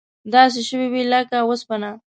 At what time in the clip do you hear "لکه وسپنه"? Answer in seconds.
1.13-1.91